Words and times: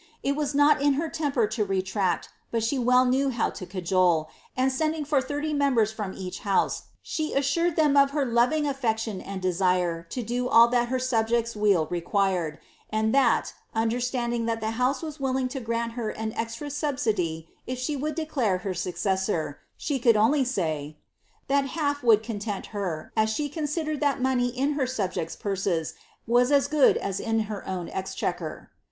Ii 0.25 0.31
waa 0.31 0.47
i 0.57 0.79
in 0.81 0.93
her 0.93 1.09
temper 1.09 1.47
lo 1.59 1.63
retract, 1.65 2.29
but 2.49 2.63
she 2.63 2.79
well 2.79 3.05
knew 3.05 3.29
how 3.29 3.49
lo 3.49 3.67
cajole, 3.69 4.29
and 4.57 4.71
sendi 4.71 5.05
for 5.05 5.21
thirty 5.21 5.53
members 5.53 5.91
from 5.91 6.11
each 6.15 6.39
house, 6.39 6.85
she 7.03 7.35
assured 7.35 7.75
them 7.75 7.95
of 7.95 8.09
her 8.09 8.25
lori 8.25 8.61
aftciiou 8.61 9.21
and 9.23 9.43
desire 9.43 10.07
lo 10.17 10.23
do 10.23 10.49
all 10.49 10.67
that 10.69 10.87
her 10.87 10.97
subjects' 10.97 11.55
weal 11.55 11.85
required, 11.91 12.57
and 12.89 13.13
tb 13.13 13.51
nnderaianding 13.75 14.47
that 14.47 14.59
the 14.59 14.71
house 14.71 15.03
was 15.03 15.19
willing 15.19 15.47
to 15.47 15.59
grant 15.59 15.91
her 15.91 16.09
an 16.09 16.33
extra 16.33 16.69
aubai 16.69 17.45
if 17.67 17.77
she 17.77 17.95
would 17.95 18.15
declare 18.15 18.57
her 18.57 18.73
successor; 18.73 19.59
she 19.77 19.99
cnuld 19.99 20.15
only 20.15 20.43
say, 20.43 20.97
"^that 21.47 21.77
In 22.01 22.07
would 22.07 22.23
content 22.23 22.65
her, 22.73 23.11
as 23.15 23.29
she 23.29 23.49
considered 23.49 23.99
that 23.99 24.19
money 24.19 24.47
in 24.47 24.71
her 24.71 24.87
subjects' 24.87 25.35
pan 25.35 25.55
wu 26.25 26.39
as 26.39 26.67
good 26.67 26.97
as 26.97 27.19
in 27.19 27.41
her 27.41 27.63
own 27.67 27.87
exchequer."' 27.87 28.71